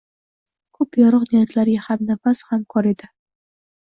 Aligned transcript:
Ko‘p 0.77 0.97
yorug‘ 1.01 1.27
niyatlarga 1.33 1.83
hamnafas, 1.87 2.41
hamkor 2.53 2.89
edi 2.93 3.11